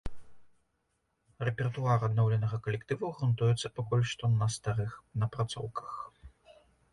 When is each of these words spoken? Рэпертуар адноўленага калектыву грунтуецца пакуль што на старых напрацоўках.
Рэпертуар 1.49 2.05
адноўленага 2.07 2.57
калектыву 2.69 3.11
грунтуецца 3.19 3.67
пакуль 3.81 4.07
што 4.13 4.31
на 4.41 4.49
старых 4.55 4.91
напрацоўках. 5.25 5.93